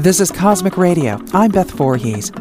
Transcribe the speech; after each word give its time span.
This 0.00 0.18
is 0.18 0.32
Cosmic 0.32 0.78
Radio. 0.78 1.20
I'm 1.34 1.50
Beth 1.50 1.72
Voorhees. 1.72 2.32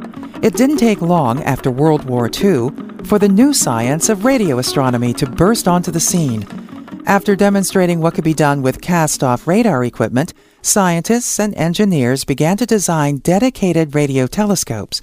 It 0.42 0.54
didn't 0.54 0.78
take 0.78 1.02
long 1.02 1.44
after 1.44 1.70
World 1.70 2.06
War 2.06 2.28
II 2.28 2.70
for 3.04 3.20
the 3.20 3.28
new 3.28 3.54
science 3.54 4.08
of 4.08 4.24
radio 4.24 4.60
astronomy 4.60 5.12
to 5.16 5.30
burst 5.30 5.68
onto 5.68 5.92
the 5.92 6.00
scene. 6.00 6.48
After 7.06 7.36
demonstrating 7.36 8.00
what 8.00 8.14
could 8.14 8.24
be 8.24 8.34
done 8.34 8.62
with 8.62 8.80
cast 8.80 9.26
off 9.26 9.46
radar 9.46 9.84
equipment, 9.84 10.34
scientists 10.62 11.38
and 11.38 11.54
engineers 11.56 12.24
began 12.24 12.56
to 12.56 12.66
design 12.66 13.18
dedicated 13.18 13.94
radio 13.94 14.26
telescopes. 14.26 15.02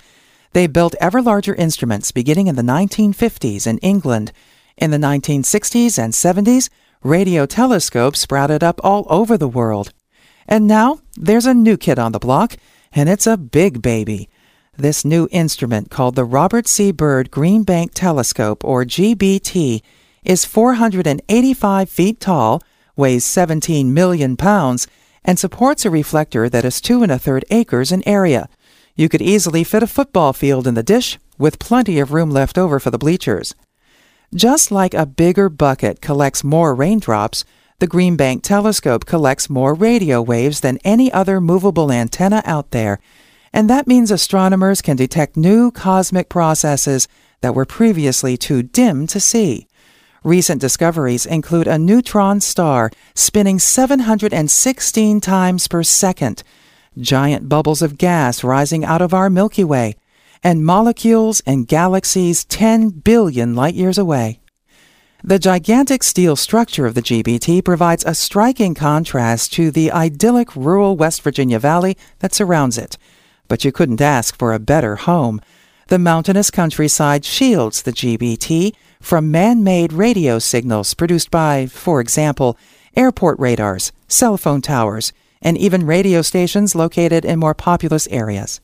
They 0.54 0.66
built 0.66 0.95
ever 0.98 1.20
larger 1.20 1.54
instruments 1.57 2.11
beginning 2.11 2.46
in 2.46 2.57
the 2.57 2.62
1950s 2.62 3.66
in 3.66 3.77
England. 3.79 4.32
In 4.79 4.93
the 4.93 4.96
1960s 4.96 6.02
and 6.02 6.14
70s, 6.14 6.70
radio 7.02 7.45
telescopes 7.45 8.20
sprouted 8.20 8.64
up 8.64 8.80
all 8.82 9.07
over 9.11 9.36
the 9.36 9.46
world. 9.46 9.93
And 10.49 10.67
now 10.67 11.00
there's 11.17 11.46
a 11.46 11.55
new 11.55 11.77
kid 11.77 11.99
on 11.99 12.13
the 12.13 12.18
block, 12.18 12.57
and 12.93 13.09
it's 13.09 13.27
a 13.27 13.36
big 13.36 13.82
baby. 13.82 14.29
This 14.77 15.05
new 15.05 15.29
instrument, 15.31 15.91
called 15.91 16.17
the 16.17 16.25
Robert 16.25 16.69
C. 16.69 16.93
Byrd 16.93 17.31
Green 17.31 17.63
Bank 17.63 17.93
Telescope, 17.95 18.63
or 18.64 18.85
GBT, 18.85 19.82
is 20.25 20.45
485 20.45 21.89
feet 21.89 22.21
tall, 22.21 22.63
weighs 22.95 23.25
17 23.25 23.95
million 23.95 24.36
pounds, 24.36 24.86
and 25.25 25.39
supports 25.39 25.85
a 25.85 25.91
reflector 25.91 26.49
that 26.49 26.64
is 26.64 26.81
two 26.81 27.03
and 27.03 27.11
a 27.11 27.19
third 27.19 27.44
acres 27.50 27.91
in 27.91 28.07
area. 28.07 28.49
You 28.94 29.08
could 29.08 29.22
easily 29.22 29.64
fit 29.64 29.83
a 29.83 29.86
football 29.86 30.33
field 30.33 30.67
in 30.67 30.75
the 30.75 30.83
dish, 30.83 31.19
with 31.39 31.58
plenty 31.58 31.99
of 31.99 32.12
room 32.12 32.31
left 32.31 32.56
over 32.56 32.78
for 32.78 32.91
the 32.91 32.98
bleachers. 32.98 33.55
Just 34.34 34.70
like 34.70 34.94
a 34.94 35.06
bigger 35.06 35.48
bucket 35.48 36.00
collects 36.00 36.42
more 36.42 36.75
raindrops, 36.75 37.44
the 37.78 37.86
Green 37.86 38.16
Bank 38.16 38.42
telescope 38.42 39.05
collects 39.05 39.50
more 39.50 39.75
radio 39.75 40.22
waves 40.22 40.60
than 40.60 40.78
any 40.82 41.12
other 41.12 41.41
movable 41.41 41.92
antenna 41.92 42.42
out 42.46 42.70
there, 42.70 42.98
and 43.52 43.69
that 43.69 43.86
means 43.86 44.10
astronomers 44.10 44.80
can 44.80 44.96
detect 44.96 45.36
new 45.36 45.70
cosmic 45.70 46.30
processes 46.30 47.06
that 47.42 47.54
were 47.54 47.66
previously 47.66 48.36
too 48.36 48.62
dim 48.62 49.06
to 49.06 49.20
see. 49.20 49.66
Recent 50.24 50.60
discoveries 50.60 51.27
include 51.27 51.66
a 51.66 51.78
neutron 51.78 52.41
star 52.41 52.91
spinning 53.14 53.58
716 53.58 55.20
times 55.20 55.69
per 55.69 55.82
second, 55.82 56.42
giant 56.98 57.48
bubbles 57.48 57.82
of 57.82 57.98
gas 57.98 58.42
rising 58.42 58.84
out 58.86 59.02
of 59.02 59.12
our 59.12 59.28
Milky 59.28 59.64
Way, 59.64 59.97
and 60.42 60.64
molecules 60.64 61.42
and 61.47 61.69
galaxies 61.69 62.44
10 62.47 62.88
billion 62.88 63.54
light 63.54 63.74
years 63.74 63.98
away. 63.98 64.41
The 65.25 65.39
gigantic 65.39 66.03
steel 66.03 66.36
structure 66.36 66.86
of 66.86 66.95
the 66.95 67.03
GBT 67.03 67.64
provides 67.64 68.05
a 68.05 68.14
striking 68.14 68.75
contrast 68.75 69.53
to 69.55 69.70
the 69.70 69.91
idyllic 69.91 70.55
rural 70.55 70.97
West 70.97 71.22
Virginia 71.22 71.59
valley 71.59 71.97
that 72.19 72.34
surrounds 72.34 72.77
it. 72.77 72.98
But 73.48 73.64
you 73.64 73.72
couldn't 73.72 74.00
ask 74.00 74.37
for 74.37 74.53
a 74.53 74.59
better 74.59 74.97
home. 74.97 75.41
The 75.89 75.98
mountainous 75.98 76.50
countryside 76.50 77.25
shields 77.25 77.83
the 77.83 77.92
GBT 77.92 78.75
from 79.00 79.31
man 79.31 79.64
made 79.64 79.92
radio 79.92 80.39
signals 80.39 80.92
produced 80.94 81.31
by, 81.31 81.67
for 81.67 82.00
example, 82.00 82.59
airport 82.94 83.39
radars, 83.39 83.92
cell 84.09 84.37
phone 84.37 84.61
towers, 84.61 85.12
and 85.41 85.56
even 85.56 85.87
radio 85.87 86.22
stations 86.22 86.75
located 86.75 87.25
in 87.25 87.39
more 87.39 87.55
populous 87.55 88.06
areas. 88.09 88.61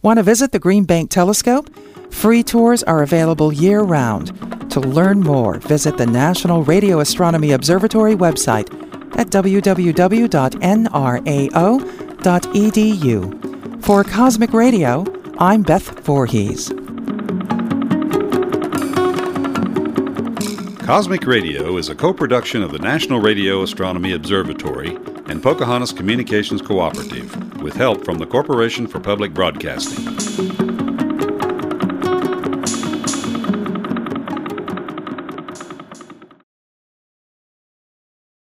Want 0.00 0.18
to 0.18 0.22
visit 0.22 0.52
the 0.52 0.58
Green 0.58 0.84
Bank 0.84 1.10
Telescope? 1.10 1.74
Free 2.10 2.42
tours 2.42 2.82
are 2.82 3.02
available 3.02 3.52
year 3.52 3.80
round. 3.80 4.51
To 4.72 4.80
learn 4.80 5.20
more, 5.20 5.58
visit 5.58 5.98
the 5.98 6.06
National 6.06 6.64
Radio 6.64 7.00
Astronomy 7.00 7.52
Observatory 7.52 8.14
website 8.14 8.72
at 9.18 9.26
www.nrao.edu. 9.26 10.24
For 13.84 14.02
Cosmic 14.02 14.54
Radio, 14.54 15.04
I'm 15.36 15.60
Beth 15.60 16.00
Voorhees. 16.00 16.70
Cosmic 20.86 21.26
Radio 21.26 21.76
is 21.76 21.90
a 21.90 21.94
co 21.94 22.14
production 22.14 22.62
of 22.62 22.72
the 22.72 22.78
National 22.78 23.20
Radio 23.20 23.62
Astronomy 23.62 24.12
Observatory 24.12 24.96
and 25.26 25.42
Pocahontas 25.42 25.92
Communications 25.92 26.62
Cooperative, 26.62 27.60
with 27.60 27.74
help 27.74 28.06
from 28.06 28.16
the 28.16 28.26
Corporation 28.26 28.86
for 28.86 29.00
Public 29.00 29.34
Broadcasting. 29.34 30.61